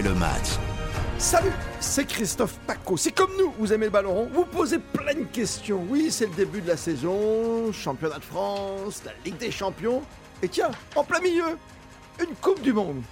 [0.00, 0.56] le match.
[1.18, 2.96] Salut, c'est Christophe Paco.
[2.96, 5.84] C'est comme nous, vous aimez le ballon rond, vous posez plein de questions.
[5.90, 10.02] Oui, c'est le début de la saison, championnat de France, la Ligue des champions.
[10.42, 11.58] Et tiens, en plein milieu,
[12.20, 13.02] une Coupe du Monde.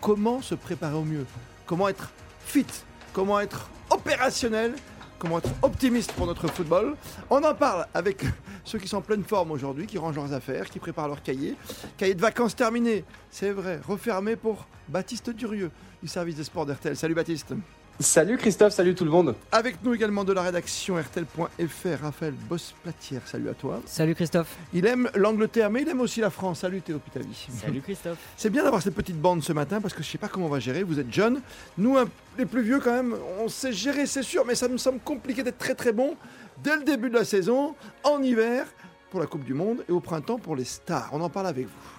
[0.00, 1.26] Comment se préparer au mieux?
[1.66, 2.12] Comment être
[2.44, 2.66] fit?
[3.12, 4.74] Comment être opérationnel?
[5.18, 6.94] Comment être optimiste pour notre football
[7.28, 8.24] On en parle avec
[8.64, 11.56] ceux qui sont en pleine forme aujourd'hui, qui rangent leurs affaires, qui préparent leurs cahiers.
[11.96, 16.96] Cahier de vacances terminé, c'est vrai, refermé pour Baptiste Durieux du service des sports d'RTL.
[16.96, 17.52] Salut Baptiste
[18.00, 19.34] Salut Christophe, salut tout le monde.
[19.50, 23.22] Avec nous également de la rédaction RTL.fr, Raphaël Boss-Platière.
[23.26, 23.82] Salut à toi.
[23.86, 24.56] Salut Christophe.
[24.72, 26.60] Il aime l'Angleterre, mais il aime aussi la France.
[26.60, 27.48] Salut Théo Pitavi.
[27.50, 28.18] Salut Christophe.
[28.36, 30.48] C'est bien d'avoir cette petite bande ce matin parce que je sais pas comment on
[30.48, 30.84] va gérer.
[30.84, 31.40] Vous êtes jeunes.
[31.76, 31.96] Nous,
[32.38, 35.42] les plus vieux, quand même, on sait gérer, c'est sûr, mais ça me semble compliqué
[35.42, 36.14] d'être très très bon
[36.62, 38.66] dès le début de la saison, en hiver
[39.10, 41.08] pour la Coupe du Monde et au printemps pour les stars.
[41.12, 41.98] On en parle avec vous.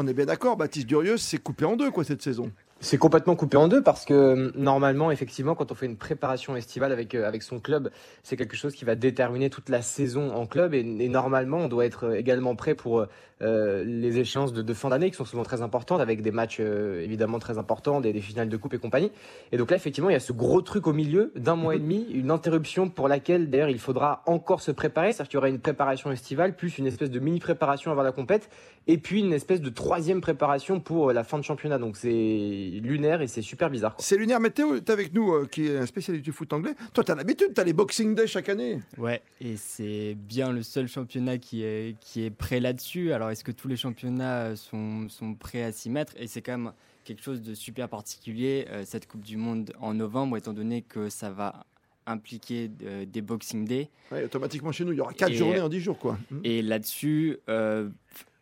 [0.00, 2.52] On est bien d'accord, Baptiste Durieux, c'est coupé en deux quoi cette saison.
[2.78, 6.54] C'est complètement coupé en deux parce que euh, normalement, effectivement, quand on fait une préparation
[6.54, 7.90] estivale avec, euh, avec son club,
[8.22, 11.66] c'est quelque chose qui va déterminer toute la saison en club et, et normalement, on
[11.66, 13.06] doit être également prêt pour
[13.42, 16.58] euh, les échéances de, de fin d'année qui sont souvent très importantes avec des matchs
[16.60, 19.12] euh, évidemment très importants, des, des, finales de coupe et compagnie.
[19.52, 21.78] Et donc là, effectivement, il y a ce gros truc au milieu d'un mois et
[21.78, 25.48] demi, une interruption pour laquelle d'ailleurs il faudra encore se préparer, c'est-à-dire qu'il y aura
[25.48, 28.48] une préparation estivale plus une espèce de mini préparation avant la compète
[28.88, 31.78] et puis une espèce de troisième préparation pour la fin de championnat.
[31.78, 33.94] Donc c'est lunaire et c'est super bizarre.
[33.98, 34.40] C'est lunaire.
[34.40, 36.74] Mais Théo, t'es avec nous, euh, qui est un spécialiste du foot anglais.
[36.94, 38.80] Toi, t'as l'habitude, t'as les Boxing Day chaque année.
[38.96, 43.12] Ouais, et c'est bien le seul championnat qui est, qui est prêt là-dessus.
[43.12, 46.14] Alors, est-ce que tous les championnats sont, sont prêts à s'y mettre?
[46.16, 46.72] Et c'est quand même
[47.04, 51.08] quelque chose de super particulier, euh, cette Coupe du Monde en novembre, étant donné que
[51.08, 51.64] ça va
[52.08, 53.90] impliquer euh, des Boxing Day.
[54.10, 55.98] Ouais, automatiquement, chez nous, il y aura 4 journées en 10 jours.
[55.98, 56.18] quoi.
[56.42, 57.88] Et là-dessus, euh,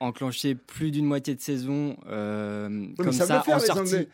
[0.00, 4.08] enclencher plus d'une moitié de saison euh, Oui, comme ça, faire, en sortie.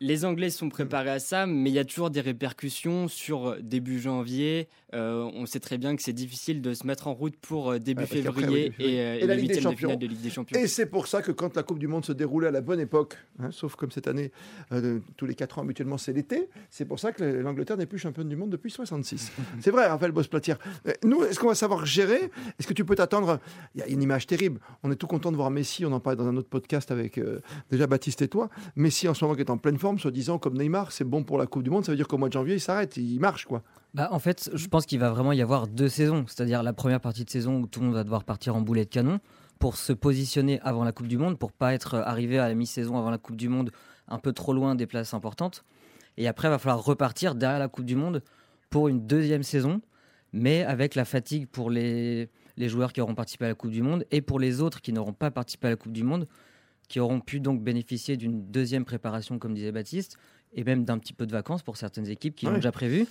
[0.00, 4.00] Les Anglais sont préparés à ça, mais il y a toujours des répercussions sur début
[4.00, 4.68] janvier.
[4.94, 7.78] Euh, on sait très bien que c'est difficile de se mettre en route pour euh,
[7.78, 8.84] début Ouais, qu'après, février oui.
[8.84, 9.88] et, euh, Et et la Ligue des de Champions.
[9.88, 10.58] finale de Ligue des Champions.
[10.60, 12.80] Et c'est pour ça que quand la Coupe du Monde se déroulait à la bonne
[12.80, 14.32] époque, hein, sauf comme cette année,
[14.72, 17.98] euh, tous les 4 ans habituellement c'est l'été, c'est pour ça que l'Angleterre n'est plus
[17.98, 19.32] championne du monde depuis 66.
[19.60, 20.58] c'est vrai, Raphaël Boss-Platière.
[20.86, 22.30] Euh, Nous, est-ce qu'on va savoir gérer?
[22.58, 23.40] Est-ce que tu peux t'attendre?
[23.74, 24.60] Il y a une image terrible.
[24.82, 27.16] On est tout content de voir Messi, on en parlait dans un autre podcast avec
[27.16, 27.40] euh,
[27.70, 28.50] déjà Baptiste et toi.
[28.76, 31.38] Messi en ce moment qui est en pleine forme, soi-disant comme Neymar, c'est bon pour
[31.38, 33.46] la Coupe du Monde, ça veut dire qu'au mois de janvier, il s'arrête, il marche
[33.46, 33.62] quoi.
[33.94, 36.24] Bah, en fait, je pense qu'il va vraiment y avoir deux saisons.
[36.26, 38.84] C'est-à-dire la première partie de saison où tout le monde va devoir partir en boulet
[38.84, 39.20] de canon
[39.58, 42.96] pour se positionner avant la Coupe du Monde, pour pas être arrivé à la mi-saison
[42.96, 43.70] avant la Coupe du Monde
[44.08, 45.64] un peu trop loin des places importantes.
[46.16, 48.22] Et après, il va falloir repartir derrière la Coupe du Monde
[48.70, 49.80] pour une deuxième saison,
[50.32, 53.82] mais avec la fatigue pour les, les joueurs qui auront participé à la Coupe du
[53.82, 56.26] Monde et pour les autres qui n'auront pas participé à la Coupe du Monde,
[56.92, 60.18] qui auront pu donc bénéficier d'une deuxième préparation, comme disait Baptiste,
[60.52, 62.52] et même d'un petit peu de vacances pour certaines équipes qui Ouais.
[62.52, 63.06] l'ont déjà prévu.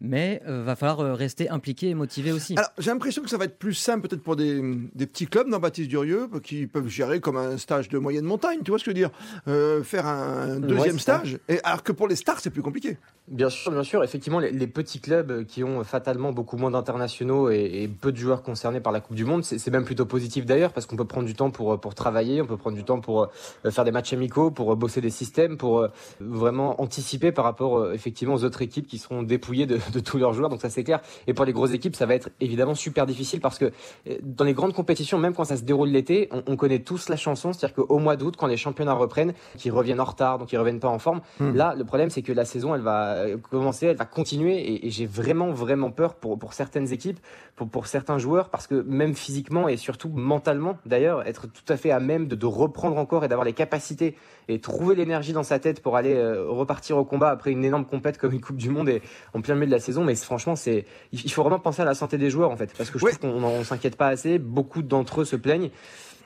[0.00, 2.54] Mais euh, va falloir euh, rester impliqué et motivé aussi.
[2.56, 4.60] Alors, j'ai l'impression que ça va être plus simple peut-être pour des,
[4.94, 8.58] des petits clubs dans Baptiste Durieux qui peuvent gérer comme un stage de moyenne montagne,
[8.64, 9.10] tu vois ce que je veux dire
[9.48, 11.38] Euh, Faire un deuxième stage.
[11.48, 12.98] Et, alors que pour les stars, c'est plus compliqué.
[13.28, 14.04] Bien sûr, bien sûr.
[14.04, 18.16] Effectivement, les, les petits clubs qui ont fatalement beaucoup moins d'internationaux et, et peu de
[18.16, 21.06] joueurs concernés par la Coupe du Monde, c'est même plutôt positif d'ailleurs parce qu'on peut
[21.06, 23.30] prendre du temps pour, pour travailler, on peut prendre du temps pour
[23.64, 25.88] euh, faire des matchs amicaux, pour euh, bosser des systèmes, pour euh,
[26.20, 30.18] vraiment anticiper par rapport euh, effectivement aux autres équipes qui seront dépouillées de, de tous
[30.18, 30.48] leurs joueurs.
[30.48, 31.00] Donc ça c'est clair.
[31.26, 33.66] Et pour les grosses équipes, ça va être évidemment super difficile parce que
[34.08, 37.08] euh, dans les grandes compétitions, même quand ça se déroule l'été, on, on connaît tous
[37.08, 40.52] la chanson, c'est-à-dire qu'au mois d'août, quand les championnats reprennent, qui reviennent en retard, donc
[40.52, 41.54] ils reviennent pas en forme, Hmm.
[41.54, 44.86] Là, le problème, c'est que la saison, elle va euh, commencer, elle va continuer, et,
[44.86, 47.18] et j'ai vraiment, vraiment peur pour, pour certaines équipes,
[47.56, 51.76] pour, pour certains joueurs, parce que même physiquement et surtout mentalement, d'ailleurs, être tout à
[51.76, 54.16] fait à même de, de reprendre encore et d'avoir les capacités
[54.48, 57.84] et trouver l'énergie dans sa tête pour aller euh, repartir au combat après une énorme
[57.84, 59.02] compète comme une Coupe du Monde et
[59.34, 60.04] en plein milieu de la saison.
[60.04, 62.72] Mais franchement, c'est, il il faut vraiment penser à la santé des joueurs, en fait,
[62.76, 63.12] parce que je Ouais.
[63.12, 64.38] trouve qu'on on s'inquiète pas assez.
[64.38, 65.70] Beaucoup d'entre eux se plaignent.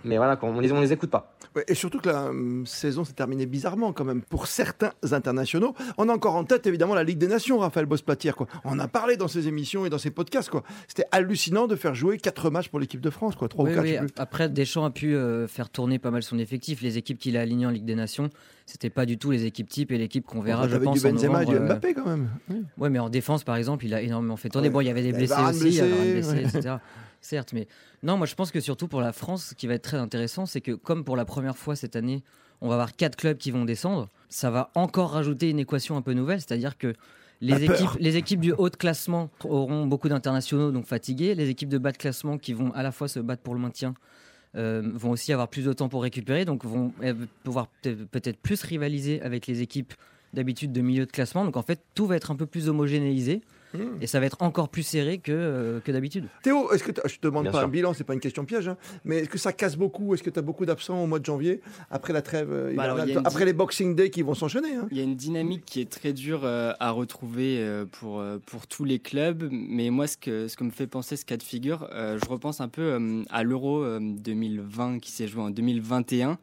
[0.04, 1.34] Mais voilà, on les, on les écoute pas.
[1.56, 5.74] Ouais, Et surtout que la hum, saison s'est terminée bizarrement quand même pour certains internationaux.
[5.98, 8.36] On a encore en tête évidemment la Ligue des Nations, Raphaël Boss-Platière.
[8.36, 8.46] Quoi.
[8.64, 10.48] On a parlé dans ses émissions et dans ses podcasts.
[10.50, 10.62] Quoi.
[10.88, 13.74] C'était hallucinant de faire jouer quatre matchs pour l'équipe de France, quoi, trois Oui, ou
[13.74, 13.84] quatre.
[13.84, 14.08] oui, plus.
[14.18, 16.82] Après, Deschamps a pu euh, faire tourner pas mal son effectif.
[16.82, 18.30] Les équipes qu'il a alignées en Ligue des Nations,
[18.66, 21.06] c'était pas du tout les équipes types et l'équipe qu'on verra, je Avec pense, du
[21.06, 22.28] en Benzema et du euh, Mbappé quand même.
[22.48, 22.62] Oui.
[22.78, 24.68] Ouais, mais en défense, par exemple, il a énormément fait tourner.
[24.68, 24.72] Ouais.
[24.72, 26.58] Bon, il y avait des Il y blessés aussi, il y avait blessé, blessé, ouais.
[26.60, 26.74] etc.
[27.20, 27.68] Certes, mais
[28.02, 30.46] non, moi je pense que surtout pour la France, ce qui va être très intéressant,
[30.46, 32.22] c'est que comme pour la première fois cette année,
[32.60, 36.02] on va avoir quatre clubs qui vont descendre, ça va encore rajouter une équation un
[36.02, 36.94] peu nouvelle, c'est-à-dire que
[37.42, 41.34] les équipes, les équipes du haut de classement auront beaucoup d'internationaux, donc fatigués.
[41.34, 43.60] Les équipes de bas de classement qui vont à la fois se battre pour le
[43.60, 43.94] maintien
[44.54, 46.92] vont aussi avoir plus de temps pour récupérer, donc vont
[47.42, 49.94] pouvoir peut-être plus rivaliser avec les équipes
[50.34, 51.46] d'habitude de milieu de classement.
[51.46, 53.40] Donc en fait, tout va être un peu plus homogénéisé.
[54.00, 56.26] Et ça va être encore plus serré que, euh, que d'habitude.
[56.42, 58.76] Théo, est-ce que je te demande pas un bilan, c'est pas une question piège, hein,
[59.04, 61.24] mais est-ce que ça casse beaucoup Est-ce que tu as beaucoup d'absents au mois de
[61.24, 64.88] janvier après la trêve, euh, bah après les Boxing Day qui vont s'enchaîner hein.
[64.90, 67.40] Il y a une dynamique qui est très dure euh, à retrouver
[67.92, 71.24] pour, pour tous les clubs, mais moi, ce que, ce que me fait penser ce
[71.24, 76.38] cas de figure, je repense un peu à l'Euro 2020 qui s'est joué en 2021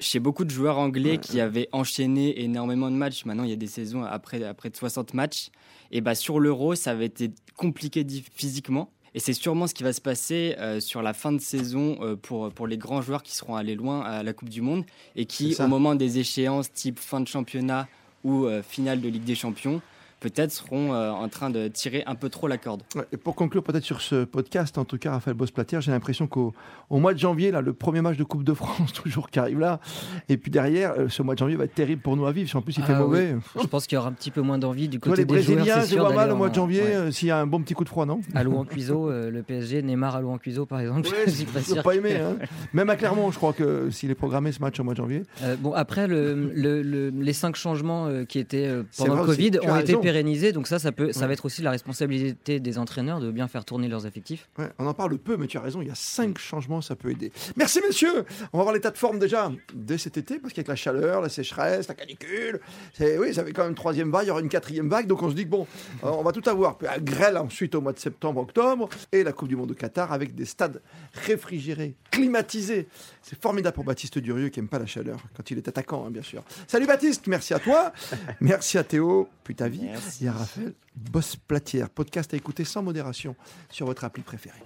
[0.00, 3.56] chez beaucoup de joueurs anglais qui avaient enchaîné énormément de matchs, maintenant il y a
[3.56, 5.50] des saisons après, après de 60 matchs,
[5.90, 8.90] et bah sur l'Euro, ça avait été compliqué physiquement.
[9.14, 12.14] Et c'est sûrement ce qui va se passer euh, sur la fin de saison euh,
[12.14, 14.84] pour, pour les grands joueurs qui seront allés loin à la Coupe du Monde
[15.16, 17.88] et qui, au moment des échéances type fin de championnat
[18.22, 19.80] ou euh, finale de Ligue des Champions,
[20.20, 22.82] peut-être seront euh, en train de tirer un peu trop la corde.
[23.12, 26.54] et pour conclure peut-être sur ce podcast, en tout cas, Raphaël Bosplatière, j'ai l'impression qu'au
[26.90, 29.80] mois de janvier, là, le premier match de Coupe de France, toujours qui arrive là,
[30.28, 32.48] et puis derrière, euh, ce mois de janvier va être terrible pour nous à vivre.
[32.48, 33.36] Si en plus il fait ah mauvais.
[33.60, 35.96] Je pense qu'il y aura un petit peu moins d'envie du côté des Brésiliens, je
[35.96, 37.88] vois mal au mois de janvier euh, s'il y a un bon petit coup de
[37.88, 41.08] froid, non À en Cuiseau, le PSG, Neymar à en Cuiseau, par exemple.
[41.26, 41.82] je suis pas sûr.
[41.82, 42.16] pas aimé.
[42.16, 42.36] Hein.
[42.72, 45.22] Même à Clermont, je crois que s'il est programmé ce match au mois de janvier.
[45.60, 49.94] bon, après, le, les cinq changements qui étaient pendant le Covid ont été
[50.52, 53.88] donc ça, ça ça, va être aussi la responsabilité des entraîneurs de bien faire tourner
[53.88, 54.48] leurs effectifs.
[54.78, 57.10] on en parle peu, mais tu as raison, il y a cinq changements, ça peut
[57.10, 57.32] aider.
[57.56, 60.76] Merci messieurs On va voir l'état de forme déjà dès cet été, parce qu'avec la
[60.76, 62.60] chaleur, la sécheresse, la canicule,
[63.00, 65.22] oui, ça fait quand même une troisième vague, il y aura une quatrième vague, donc
[65.22, 65.66] on se dit que bon,
[66.04, 66.78] euh, on va tout avoir.
[66.88, 70.12] Un grêle ensuite au mois de septembre, octobre, et la Coupe du Monde de Qatar
[70.12, 70.80] avec des stades
[71.12, 72.88] réfrigérés, climatisés.
[73.22, 76.10] C'est formidable pour Baptiste Durieux qui n'aime pas la chaleur, quand il est attaquant, hein,
[76.10, 76.42] bien sûr.
[76.66, 77.92] Salut Baptiste, merci à toi,
[78.40, 80.24] merci à Théo, puis ta vie, merci.
[80.24, 80.74] et à Raphaël.
[80.94, 83.36] Boss Platière, podcast à écouter sans modération
[83.70, 84.62] sur votre appli préférée.